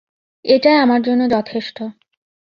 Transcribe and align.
এটাই 0.45 0.77
আমার 0.77 1.01
জন্য 1.01 1.21
যথেষ্ট। 1.29 1.77